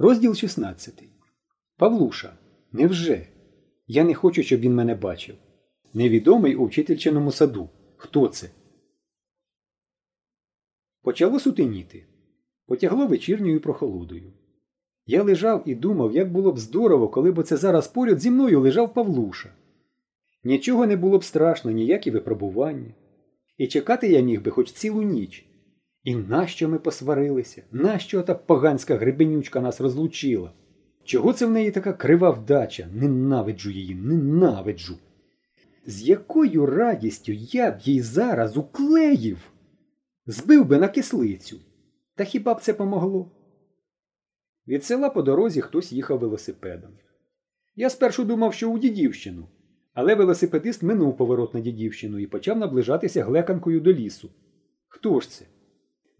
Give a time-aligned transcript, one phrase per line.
[0.00, 1.02] Розділ 16.
[1.76, 2.32] Павлуша.
[2.72, 3.26] Невже?
[3.86, 5.36] Я не хочу, щоб він мене бачив.
[5.94, 7.68] Невідомий у вчительчиному саду.
[7.96, 8.50] Хто це?
[11.02, 12.04] Почало сутеніти.
[12.66, 14.32] Потягло вечірньою прохолодою.
[15.06, 18.60] Я лежав і думав, як було б здорово, коли б оце зараз поряд зі мною
[18.60, 19.52] лежав Павлуша.
[20.44, 22.94] Нічого не було б страшно, ніякі випробування.
[23.56, 25.47] І чекати я міг би хоч цілу ніч.
[26.08, 27.62] І нащо ми посварилися?
[27.72, 30.52] Нащо та поганська гребенючка нас розлучила?
[31.04, 32.88] Чого це в неї така крива вдача?
[32.92, 34.98] Ненавиджу її, ненавиджу.
[35.86, 39.38] З якою радістю я б їй зараз уклеїв?
[40.26, 41.56] Збив би на кислицю.
[42.14, 43.30] Та хіба б це помогло?
[44.68, 46.90] Від села по дорозі хтось їхав велосипедом.
[47.76, 49.48] Я спершу думав, що у дідівщину,
[49.94, 54.30] але велосипедист минув поворот на дідівщину і почав наближатися глеканкою до лісу.
[54.88, 55.44] Хто ж це?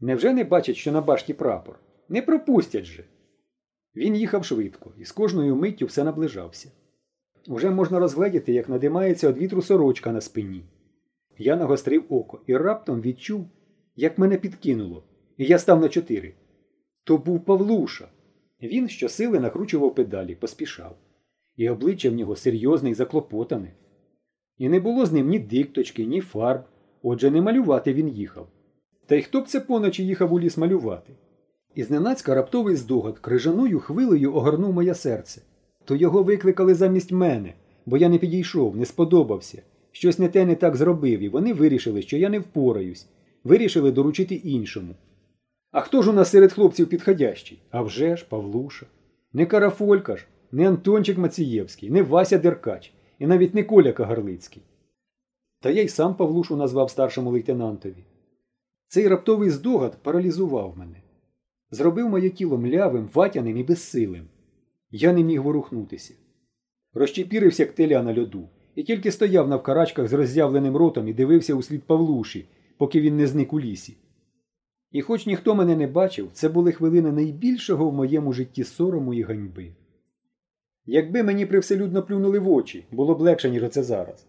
[0.00, 1.78] Невже не бачать, що на башті прапор?
[2.08, 3.04] Не пропустять же.
[3.96, 6.70] Він їхав швидко і з кожною миттю все наближався.
[7.46, 10.64] Уже можна розгледіти, як надимається від вітру сорочка на спині.
[11.38, 13.46] Я нагострив око і раптом відчув,
[13.96, 15.04] як мене підкинуло,
[15.36, 16.34] і я став на чотири.
[17.04, 18.08] То був Павлуша.
[18.62, 20.96] Він щосили накручував педалі, поспішав,
[21.56, 23.72] і обличчя в нього серйозне й заклопотане.
[24.56, 26.64] І не було з ним ні дикточки, ні фарб,
[27.02, 28.48] отже, не малювати він їхав.
[29.08, 31.12] Та й хто б це поночі їхав у ліс малювати?
[31.74, 35.42] І зненацька раптовий здогад крижаною хвилею огорнув моє серце.
[35.84, 37.54] То його викликали замість мене,
[37.86, 39.62] бо я не підійшов, не сподобався.
[39.92, 43.06] Щось не те не так зробив, і вони вирішили, що я не впораюсь.
[43.44, 44.94] Вирішили доручити іншому.
[45.72, 47.58] А хто ж у нас серед хлопців підходящий?
[47.70, 48.86] А вже ж, Павлуша.
[49.32, 54.62] Не Карафолька ж, не Антончик Мацієвський, не Вася Деркач і навіть не Коля Кагарлицький.
[55.60, 58.04] Та я й сам Павлушу назвав старшому лейтенантові.
[58.88, 61.02] Цей раптовий здогад паралізував мене.
[61.70, 64.24] Зробив моє тіло млявим, ватяним і безсилим.
[64.90, 66.14] Я не міг ворухнутися.
[66.94, 71.62] Розчепірився як теля на льоду, і тільки стояв навкарачках з роззявленим ротом і дивився у
[71.62, 72.48] слід Павлуші,
[72.78, 73.96] поки він не зник у лісі.
[74.92, 79.22] І хоч ніхто мене не бачив, це були хвилини найбільшого в моєму житті сорому і
[79.22, 79.72] ганьби.
[80.86, 84.26] Якби мені привселюдно плюнули в очі, було б легше, ніж оце зараз.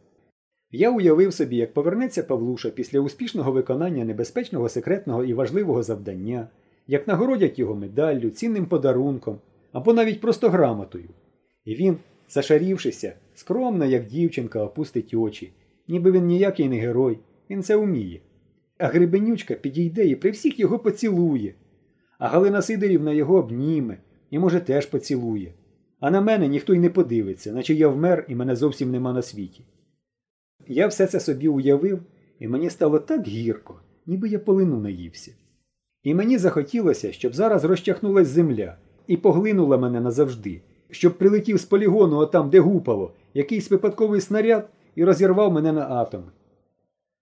[0.71, 6.47] Я уявив собі, як повернеться Павлуша після успішного виконання небезпечного секретного і важливого завдання,
[6.87, 9.39] як нагородять його медаллю, цінним подарунком
[9.71, 11.09] або навіть просто грамотою.
[11.65, 11.97] І він,
[12.29, 15.53] зашарівшися, скромно, як дівчинка, опустить очі,
[15.87, 17.19] ніби він ніякий не герой,
[17.49, 18.21] він це вміє.
[18.77, 21.53] А грибенючка підійде і при всіх його поцілує.
[22.19, 23.97] А Галина Сидорівна його обніме
[24.29, 25.53] і, може, теж поцілує.
[25.99, 29.21] А на мене ніхто й не подивиться, наче я вмер і мене зовсім нема на
[29.21, 29.63] світі.
[30.71, 31.99] Я все це собі уявив,
[32.39, 35.31] і мені стало так гірко, ніби я полину наївся.
[36.03, 42.17] І мені захотілося, щоб зараз розчахнулась земля і поглинула мене назавжди, щоб прилетів з полігону
[42.17, 46.31] отам, де гупало, якийсь випадковий снаряд і розірвав мене на атоми.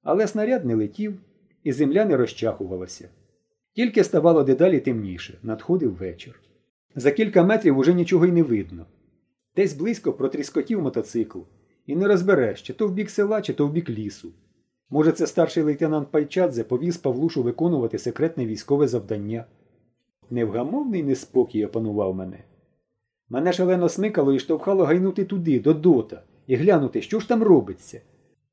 [0.04, 1.14] Але снаряд не летів,
[1.64, 3.10] і земля не розчахувалася.
[3.74, 6.40] Тільки ставало дедалі темніше, надходив вечір.
[6.96, 8.86] За кілька метрів уже нічого й не видно.
[9.56, 11.40] Десь близько протріскотів мотоцикл,
[11.88, 14.30] і не розбереш, чи то в бік села, чи то в бік лісу.
[14.90, 19.46] Може, це старший лейтенант Пайчадзе повіз Павлушу виконувати секретне військове завдання.
[20.30, 22.44] Невгамовний неспокій опанував мене.
[23.30, 28.02] Мене шалено смикало і штовхало гайнути туди, до дота, і глянути, що ж там робиться.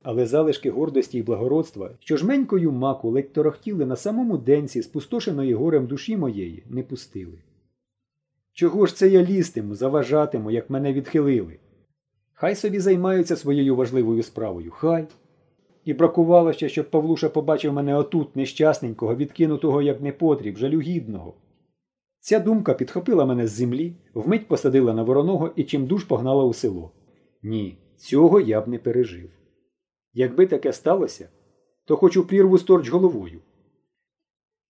[0.03, 5.87] Але залишки гордості і благородства, що жменькою маку ледь торохтіли на самому денці спустошеної горем
[5.87, 7.39] душі моєї, не пустили.
[8.53, 11.59] Чого ж це я лізтиму, заважатиму, як мене відхилили?
[12.35, 15.07] Хай собі займаються своєю важливою справою, хай.
[15.85, 21.35] І бракувало ще, щоб Павлуша побачив мене отут, нещасненького, відкинутого як непотріб, жалюгідного.
[22.21, 26.91] Ця думка підхопила мене з землі, вмить посадила на вороного і чимдуж погнала у село.
[27.43, 29.31] Ні, цього я б не пережив.
[30.13, 31.29] Якби таке сталося,
[31.85, 33.41] то хоч у прірву сторч головою.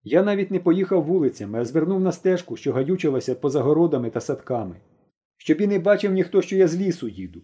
[0.03, 4.75] Я навіть не поїхав вулицями, а звернув на стежку, що гадючилася поза городами та садками,
[5.37, 7.41] щоб і не бачив ніхто, що я з лісу їду.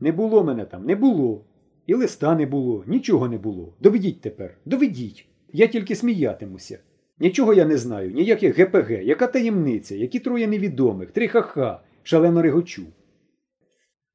[0.00, 1.44] Не було мене там, не було.
[1.86, 3.74] І листа не було, нічого не було.
[3.80, 5.26] Доведіть тепер, доведіть.
[5.52, 6.78] Я тільки сміятимуся.
[7.18, 12.82] Нічого я не знаю, ніяких ГПГ, яка таємниця, які троє невідомих, три ха-ха, шалено регочу.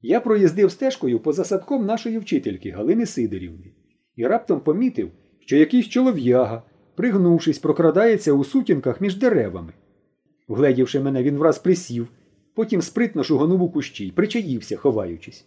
[0.01, 3.73] Я проїздив стежкою поза садком нашої вчительки Галини Сидорівни
[4.15, 6.63] і раптом помітив, що якийсь чолов'яга,
[6.95, 9.73] пригнувшись, прокрадається у сутінках між деревами.
[10.47, 12.07] Вгледівши мене, він враз присів,
[12.53, 15.45] потім спритно шуганув у кущі й причаївся, ховаючись.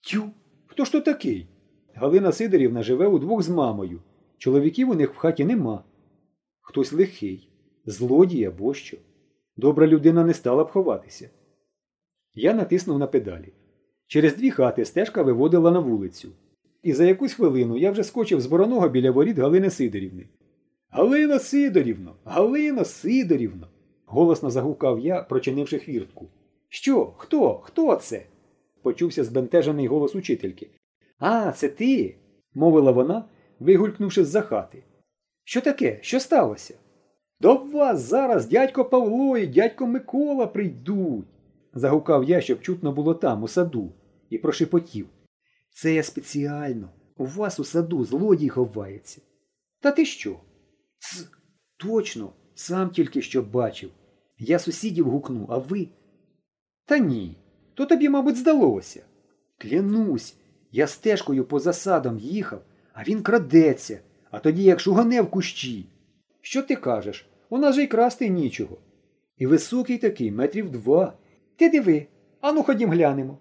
[0.00, 0.30] Тю,
[0.66, 1.46] хто ж то такий?
[1.94, 4.00] Галина Сидорівна живе удвох з мамою.
[4.38, 5.84] Чоловіків у них в хаті нема.
[6.60, 7.48] Хтось лихий,
[7.86, 8.96] злодій або що.
[9.56, 11.30] Добра людина не стала б ховатися.
[12.34, 13.52] Я натиснув на педалі.
[14.06, 16.28] Через дві хати стежка виводила на вулицю.
[16.82, 20.28] І за якусь хвилину я вже скочив з вороного біля воріт Галини Сидорівни.
[20.88, 23.68] Галина Сидорівно, Галина Сидорівно.
[24.06, 26.28] голосно загукав я, прочинивши хвіртку.
[26.68, 27.14] Що?
[27.16, 27.54] Хто?
[27.54, 28.26] Хто це?
[28.82, 30.70] Почувся збентежений голос учительки.
[31.18, 32.16] А, це ти?
[32.54, 33.24] мовила вона,
[33.60, 34.82] вигулькнувши з-за хати.
[35.44, 35.98] Що таке?
[36.02, 36.74] Що сталося?
[37.40, 41.24] До вас зараз дядько Павло і дядько Микола прийдуть.
[41.74, 43.92] загукав я, щоб чутно було там, у саду,
[44.30, 45.06] і прошепотів.
[45.70, 46.88] Це я спеціально.
[47.16, 49.20] У вас у саду злодій ховається.
[49.80, 50.40] Та ти що?
[50.98, 51.24] Ц,
[51.76, 53.90] точно, сам тільки що бачив.
[54.38, 55.88] Я сусідів гукну, а ви.
[56.84, 57.36] Та ні,
[57.80, 59.02] то тобі, мабуть, здалося.
[59.58, 60.34] Клянусь,
[60.72, 62.62] я стежкою по засадам їхав,
[62.92, 63.98] а він крадеться,
[64.30, 65.86] а тоді як шугане в кущі.
[66.40, 67.26] Що ти кажеш?
[67.50, 68.76] У нас же й красти нічого.
[69.36, 71.12] І високий такий, метрів два.
[71.56, 72.06] Ти диви,
[72.40, 73.38] ану ходім глянемо.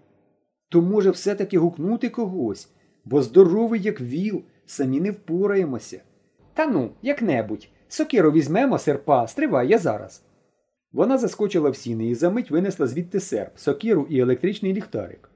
[0.69, 2.69] То може все-таки гукнути когось,
[3.05, 6.01] бо здоровий, як віл, самі не впораємося.
[6.53, 10.23] Та ну, як-небудь, сокиру візьмемо серпа, стривай я зараз.
[10.91, 15.29] Вона заскочила в сіни і за мить винесла звідти серп, сокиру і електричний ліхтарик.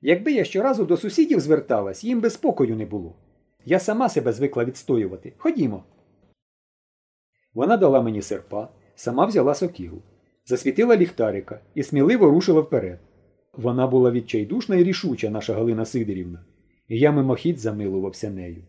[0.00, 3.14] Якби я щоразу до сусідів зверталась, їм би спокою не було.
[3.64, 5.32] Я сама себе звикла відстоювати.
[5.38, 5.84] Ходімо.
[7.54, 10.02] Вона дала мені серпа, сама взяла сокиру,
[10.44, 12.98] засвітила ліхтарика і сміливо рушила вперед.
[13.52, 16.44] Вона була відчайдушна і рішуча, наша Галина Сидорівна,
[16.88, 18.64] і я мимохідь замилувався нею.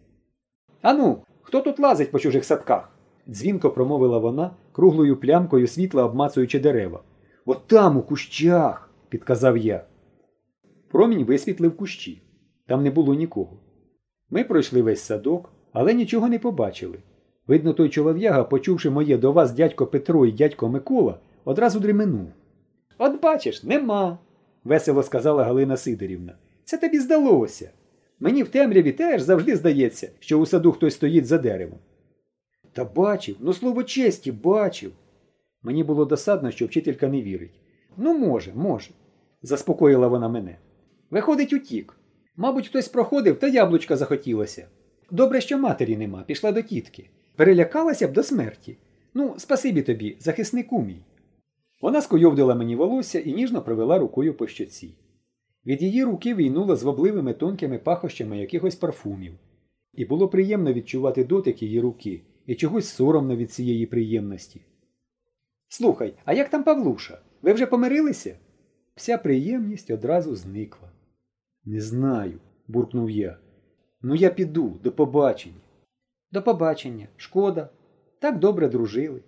[0.82, 2.95] Ану, хто тут лазить по чужих садках?
[3.30, 7.04] Дзвінко промовила вона, круглою плямкою світла обмацуючи дерева.
[7.46, 9.86] От там, у кущах, підказав я.
[10.92, 12.22] Промінь висвітлив кущі.
[12.68, 13.60] Там не було нікого.
[14.30, 16.98] Ми пройшли весь садок, але нічого не побачили.
[17.48, 22.28] Видно, той чолов'яга, почувши моє до вас дядько Петро і дядько Микола, одразу дременув.
[22.98, 24.18] От бачиш, нема,
[24.64, 26.36] весело сказала Галина Сидорівна.
[26.64, 27.72] Це тобі здалося.
[28.20, 31.80] Мені в темряві теж завжди здається, що у саду хтось стоїть за деревом.
[32.76, 34.92] Та бачив, ну слово честі, бачив.
[35.64, 37.60] Мені було досадно, що вчителька не вірить.
[37.98, 38.92] Ну, може, може,
[39.42, 40.58] заспокоїла вона мене.
[41.10, 41.98] Виходить, утік.
[42.36, 44.68] Мабуть, хтось проходив, та яблучка захотілося.
[45.12, 47.10] Добре, що матері нема, пішла до тітки.
[47.36, 48.78] Перелякалася б до смерті.
[49.14, 51.02] Ну, спасибі тобі, захиснику мій.
[51.82, 54.96] Вона скойовдила мені волосся і ніжно провела рукою по щоці.
[55.66, 59.34] Від її руки війнула звабливими тонкими пахощами якихось парфумів.
[59.94, 64.62] І було приємно відчувати дотик її руки і чогось соромно від цієї приємності.
[65.68, 67.20] Слухай, а як там Павлуша?
[67.42, 68.38] Ви вже помирилися?
[68.96, 70.92] Вся приємність одразу зникла.
[71.66, 73.38] Не знаю, буркнув я.
[74.02, 75.62] Ну я піду, до побачення.
[76.32, 77.70] До побачення, шкода.
[78.20, 79.22] Так добре дружили.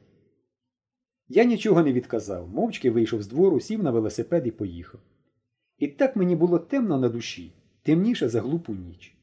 [1.28, 5.02] Я нічого не відказав, мовчки вийшов з двору, сів на велосипед і поїхав.
[5.78, 7.54] І так мені було темно на душі,
[7.84, 9.17] темніше за глупу ніч.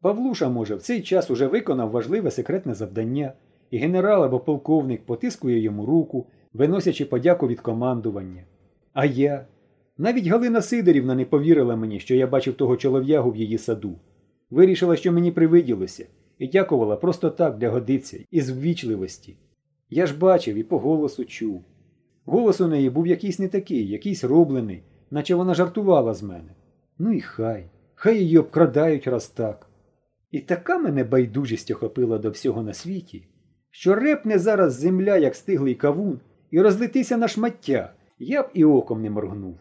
[0.00, 3.32] Павлуша, може, в цей час уже виконав важливе секретне завдання,
[3.70, 8.44] і генерал або полковник потискує йому руку, виносячи подяку від командування.
[8.92, 9.46] А я.
[9.98, 13.98] Навіть Галина Сидорівна не повірила мені, що я бачив того чолов'ягу в її саду.
[14.50, 16.06] Вирішила, що мені привиділося,
[16.38, 19.36] і дякувала просто так для годиться, із ввічливості.
[19.90, 21.64] Я ж бачив і по голосу чув.
[22.24, 26.54] Голос у неї був якийсь не такий, якийсь роблений, наче вона жартувала з мене.
[26.98, 29.65] Ну і хай, хай її обкрадають раз так.
[30.30, 33.28] І така мене байдужість охопила до всього на світі,
[33.70, 39.02] що репне зараз земля, як стиглий кавун, і розлетися на шмаття, я б і оком
[39.02, 39.58] не моргнув.